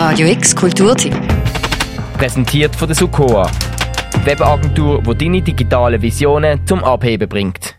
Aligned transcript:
Radio 0.00 0.28
X 0.28 0.54
Kulturtipp. 0.54 1.12
Präsentiert 2.16 2.76
von 2.76 2.86
der 2.86 2.94
Sukoa. 2.94 3.50
Webagentur, 4.22 5.02
die 5.02 5.18
deine 5.18 5.42
digitalen 5.42 6.00
Visionen 6.00 6.64
zum 6.68 6.84
Abheben 6.84 7.28
bringt. 7.28 7.74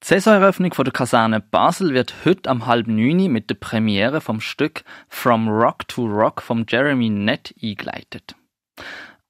Die 0.00 0.06
Saisoneröffnung 0.06 0.70
der 0.70 0.92
Kaserne 0.92 1.40
Basel 1.40 1.92
wird 1.92 2.14
heute 2.24 2.48
am 2.48 2.66
halb 2.66 2.86
neun 2.86 3.32
mit 3.32 3.50
der 3.50 3.56
Premiere 3.56 4.20
vom 4.20 4.40
Stück 4.40 4.84
From 5.08 5.48
Rock 5.48 5.88
to 5.88 6.06
Rock 6.06 6.40
von 6.40 6.66
Jeremy 6.68 7.10
Nett 7.10 7.52
eingeleitet. 7.60 8.36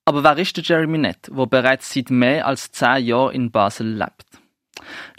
Aber 0.05 0.23
wer 0.23 0.37
ist 0.37 0.59
der 0.59 0.64
Jeremy 0.64 0.98
Nett, 0.98 1.30
der 1.34 1.46
bereits 1.46 1.91
seit 1.95 2.11
mehr 2.11 2.46
als 2.46 2.71
zehn 2.71 3.07
Jahren 3.07 3.34
in 3.34 3.50
Basel 3.50 3.96
lebt? 3.96 4.27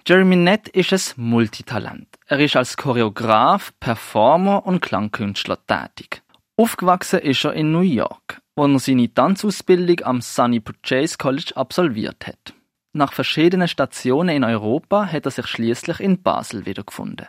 Jeremy 0.06 0.36
Nett 0.36 0.68
ist 0.68 0.94
ein 0.94 1.24
Multitalent. 1.24 2.20
Er 2.28 2.40
ist 2.40 2.56
als 2.56 2.78
Choreograf, 2.78 3.74
Performer 3.80 4.68
und 4.68 4.84
Klangkünstler 4.84 5.58
tätig. 5.66 6.22
Aufgewachsen 6.58 7.20
ist 7.20 7.46
er 7.46 7.54
in 7.54 7.72
New 7.72 7.80
York, 7.82 8.41
wo 8.55 8.66
er 8.66 8.80
seine 8.80 9.14
Tanzausbildung 9.14 10.05
am 10.05 10.22
Sunny 10.22 10.59
Purchase 10.59 11.18
College 11.18 11.54
absolviert 11.55 12.28
hat. 12.28 12.54
Nach 12.94 13.14
verschiedenen 13.14 13.70
Stationen 13.70 14.36
in 14.36 14.44
Europa 14.44 15.06
hat 15.06 15.26
er 15.26 15.32
sich 15.32 15.48
schließlich 15.48 16.02
in 16.02 16.22
Basel 16.22 16.66
wiedergefunden, 16.66 17.28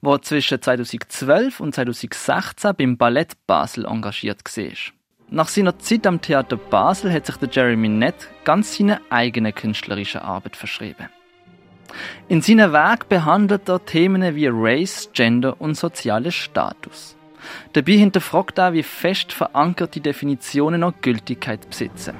wo 0.00 0.14
er 0.14 0.22
zwischen 0.22 0.60
2012 0.60 1.60
und 1.60 1.74
2016 1.74 2.74
beim 2.76 2.96
Ballett 2.96 3.34
Basel 3.46 3.86
engagiert 3.86 4.42
war. 4.44 4.92
Nach 5.30 5.48
seiner 5.48 5.78
Zeit 5.78 6.06
am 6.06 6.20
Theater 6.20 6.56
Basel 6.56 7.12
hat 7.12 7.26
sich 7.26 7.36
der 7.36 7.48
Jeremy 7.48 7.88
Nett 7.88 8.28
ganz 8.42 8.76
seine 8.76 9.00
eigene 9.08 9.52
künstlerische 9.52 10.22
Arbeit 10.22 10.56
verschrieben. 10.56 11.08
In 12.28 12.42
seinem 12.42 12.72
Werk 12.72 13.08
behandelt 13.08 13.68
er 13.68 13.84
Themen 13.84 14.34
wie 14.34 14.48
Race, 14.50 15.10
Gender 15.12 15.60
und 15.60 15.76
sozialen 15.76 16.32
Status. 16.32 17.16
Dabei 17.72 17.92
hinterfragt 17.92 18.58
er, 18.58 18.72
wie 18.72 18.82
fest 18.82 19.32
verankerte 19.32 20.00
Definitionen 20.00 20.80
noch 20.80 20.94
Gültigkeit 21.00 21.68
besitzen. 21.68 22.14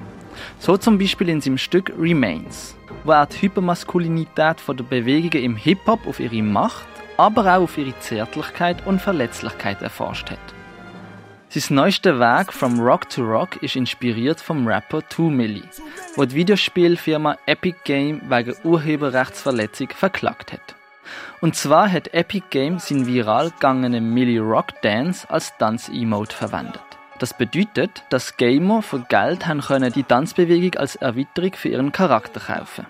So 0.58 0.76
zum 0.76 0.98
Beispiel 0.98 1.28
in 1.28 1.40
seinem 1.40 1.58
Stück 1.58 1.92
Remains, 1.98 2.76
wo 3.04 3.12
er 3.12 3.26
die 3.26 3.42
Hypermaskulinität 3.42 4.56
der 4.66 4.84
Bewegungen 4.84 5.44
im 5.44 5.56
Hip-Hop 5.56 6.06
auf 6.06 6.20
ihre 6.20 6.42
Macht, 6.42 6.86
aber 7.16 7.42
auch 7.42 7.62
auf 7.62 7.78
ihre 7.78 7.98
Zärtlichkeit 8.00 8.86
und 8.86 9.00
Verletzlichkeit 9.00 9.82
erforscht 9.82 10.30
hat. 10.30 10.38
Sein 11.48 11.76
neuester 11.76 12.18
Werk 12.18 12.52
From 12.52 12.80
Rock 12.80 13.08
to 13.10 13.22
Rock 13.22 13.62
ist 13.62 13.76
inspiriert 13.76 14.40
vom 14.40 14.66
Rapper 14.66 15.08
2 15.08 15.22
Milli, 15.30 15.62
wo 16.16 16.24
die 16.24 16.34
Videospielfirma 16.34 17.36
Epic 17.46 17.78
Game 17.84 18.20
wegen 18.28 18.56
Urheberrechtsverletzung 18.64 19.90
verklagt 19.90 20.52
hat. 20.52 20.73
Und 21.40 21.56
zwar 21.56 21.90
hat 21.90 22.14
Epic 22.14 22.46
Game 22.50 22.78
sein 22.78 23.06
viral 23.06 23.50
gegangenen 23.50 24.12
Milli 24.12 24.38
Rock 24.38 24.80
Dance 24.82 25.28
als 25.30 25.56
Tanz-Emote 25.58 26.34
verwendet. 26.34 26.82
Das 27.18 27.36
bedeutet, 27.36 28.02
dass 28.10 28.36
Gamer 28.36 28.82
für 28.82 29.00
Geld 29.00 29.46
haben 29.46 29.60
können 29.60 29.92
die 29.92 30.02
Tanzbewegung 30.02 30.74
als 30.78 30.96
Erweiterung 30.96 31.52
für 31.54 31.68
ihren 31.68 31.92
Charakter 31.92 32.40
kaufen. 32.40 32.86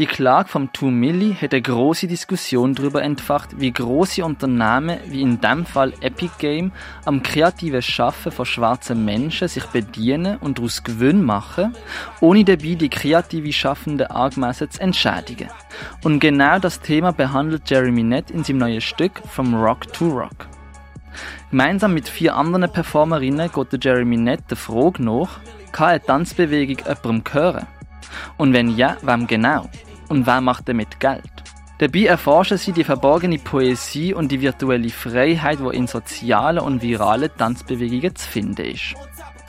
Die 0.00 0.06
Klage 0.06 0.48
vom 0.48 0.74
2 0.74 0.86
Milli 0.86 1.36
hat 1.40 1.52
eine 1.52 1.62
große 1.62 2.08
Diskussion 2.08 2.74
darüber 2.74 3.00
entfacht, 3.00 3.60
wie 3.60 3.72
große 3.72 4.24
Unternehmen 4.24 4.98
wie 5.06 5.22
in 5.22 5.40
dem 5.40 5.64
Fall 5.66 5.92
Epic 6.00 6.32
Game 6.38 6.72
am 7.04 7.22
kreativen 7.22 7.80
Schaffen 7.80 8.32
von 8.32 8.44
schwarzen 8.44 9.04
Menschen 9.04 9.46
sich 9.46 9.66
bedienen 9.66 10.38
und 10.38 10.58
daraus 10.58 10.82
Gewinn 10.82 11.22
machen, 11.22 11.76
ohne 12.20 12.42
dabei 12.42 12.74
die 12.74 12.88
kreative 12.88 13.52
Schaffende 13.52 14.10
angemessen 14.10 14.68
zu 14.68 14.80
entschädigen. 14.80 15.48
Und 16.02 16.20
genau 16.20 16.58
das 16.58 16.80
Thema 16.80 17.12
behandelt 17.12 17.68
Jeremy 17.68 18.02
Nett 18.02 18.30
in 18.30 18.44
seinem 18.44 18.58
neuen 18.58 18.80
Stück 18.80 19.20
From 19.28 19.54
Rock 19.54 19.92
to 19.92 20.08
Rock. 20.08 20.46
Gemeinsam 21.50 21.94
mit 21.94 22.08
vier 22.08 22.34
anderen 22.36 22.70
Performerinnen 22.70 23.50
geht 23.52 23.84
Jeremy 23.84 24.16
Nett 24.16 24.42
der 24.50 24.56
Frage 24.56 25.02
nach, 25.02 25.40
kann 25.72 25.88
eine 25.88 26.02
Tanzbewegung 26.02 26.78
jemandem 26.78 27.24
gehören? 27.24 27.66
Und 28.36 28.52
wenn 28.52 28.76
ja, 28.76 28.96
wem 29.02 29.26
genau? 29.26 29.68
Und 30.08 30.26
wer 30.26 30.40
macht 30.40 30.68
damit 30.68 31.00
Geld? 31.00 31.22
Dabei 31.78 32.04
erforschen 32.04 32.56
sie 32.56 32.72
die 32.72 32.84
verborgene 32.84 33.38
Poesie 33.38 34.14
und 34.14 34.30
die 34.30 34.40
virtuelle 34.40 34.90
Freiheit, 34.90 35.60
wo 35.60 35.70
in 35.70 35.86
sozialen 35.88 36.60
und 36.60 36.82
viralen 36.82 37.30
Tanzbewegungen 37.36 38.14
zu 38.14 38.28
finden 38.28 38.66
ist. 38.66 38.94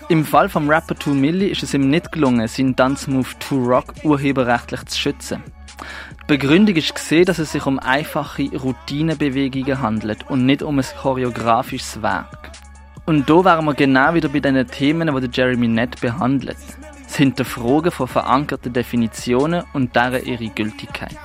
Im 0.10 0.26
Fall 0.26 0.50
vom 0.50 0.70
Rapper 0.70 0.96
2 0.96 1.12
Milli 1.12 1.48
ist 1.48 1.64
es 1.64 1.74
ihm 1.74 1.90
nicht 1.90 2.12
gelungen, 2.12 2.48
seinen 2.48 2.76
Tanzmove 2.76 3.38
To 3.40 3.56
Rock 3.56 3.94
urheberrechtlich 4.04 4.86
zu 4.86 5.00
schützen. 5.00 5.44
Die 6.24 6.28
Begründung 6.28 6.76
ist 6.76 6.96
gesehen, 6.96 7.26
dass 7.26 7.40
es 7.40 7.52
sich 7.52 7.66
um 7.66 7.80
einfache 7.80 8.50
Routinebewegungen 8.58 9.82
handelt 9.82 10.30
und 10.30 10.46
nicht 10.46 10.64
um 10.64 10.80
ein 10.80 10.86
choreografisches 11.02 12.02
Werk. 12.02 12.52
Und 13.06 13.30
da 13.30 13.46
wären 13.46 13.66
wir 13.66 13.74
genau 13.74 14.14
wieder 14.14 14.30
bei 14.30 14.40
den 14.40 14.68
Themen, 14.68 15.16
die 15.16 15.30
Jeremy 15.32 15.68
Nett 15.68 16.02
behandelt 16.02 16.58
das 17.16 17.18
Hinterfragen 17.18 17.92
von 17.92 18.10
verankerten 18.10 18.74
Definitionen 18.74 19.64
und 19.72 19.96
deren 19.96 20.26
ihre 20.26 20.50
Gültigkeit. 20.50 21.18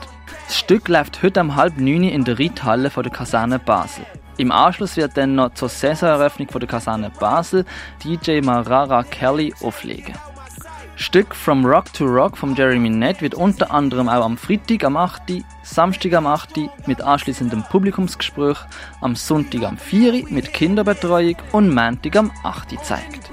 Das 0.47 0.57
Stück 0.57 0.89
läuft 0.89 1.21
heute 1.23 1.41
um 1.41 1.57
halb 1.57 1.79
neun 1.79 2.05
in 2.05 2.25
der 2.25 2.39
Reithalle 2.39 2.91
der 2.91 3.11
Kaserne 3.11 3.59
Basel. 3.59 4.05
Im 4.37 4.53
Anschluss 4.53 4.97
wird 4.97 5.17
dann 5.17 5.35
noch 5.35 5.55
zur 5.55 5.69
Saisoneröffnung 5.69 6.47
der 6.49 6.69
Kaserne 6.69 7.11
Basel 7.19 7.65
DJ 8.05 8.41
Marara 8.41 9.03
Kelly 9.03 9.53
auflegen. 9.63 10.15
Stück 11.01 11.35
From 11.35 11.65
Rock 11.65 11.91
to 11.95 12.05
Rock 12.05 12.37
von 12.37 12.55
Jeremy 12.55 12.91
Nett 12.91 13.23
wird 13.23 13.35
unter 13.35 13.71
anderem 13.71 14.07
auch 14.11 14.23
am 14.23 14.37
Freitag 14.37 14.85
am 14.85 14.99
8., 14.99 15.43
Samstag 15.63 16.13
am 16.13 16.27
8. 16.27 16.51
mit 16.85 17.01
anschließendem 17.01 17.63
Publikumsgespräch, 17.71 18.59
am 19.01 19.17
Sonntag 19.17 19.63
am 19.63 19.79
4. 19.79 20.27
mit 20.29 20.53
Kinderbetreuung 20.53 21.37
und 21.53 21.75
Montag 21.75 22.17
am 22.17 22.31
8. 22.45 22.69
gezeigt. 22.69 23.31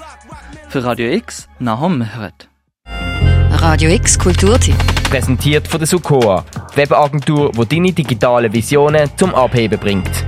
Für 0.70 0.86
Radio 0.86 1.12
X, 1.12 1.50
Nahom 1.60 1.98
Mehret. 1.98 2.48
Radio 2.86 3.90
X 3.90 4.18
Kulturtipp. 4.18 4.78
Präsentiert 5.10 5.68
von 5.68 5.82
der 5.82 5.88
Sukoa. 5.88 6.46
Webagentur, 6.74 7.52
die 7.52 7.66
deine 7.66 7.92
digitalen 7.92 8.54
Visionen 8.54 9.10
zum 9.18 9.36
Abheben 9.36 9.78
bringt. 9.78 10.26